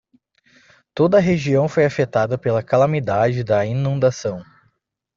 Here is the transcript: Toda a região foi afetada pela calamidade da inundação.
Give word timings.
Toda 0.95 1.17
a 1.17 1.21
região 1.21 1.69
foi 1.69 1.85
afetada 1.85 2.35
pela 2.35 2.63
calamidade 2.63 3.43
da 3.43 3.63
inundação. 3.63 4.41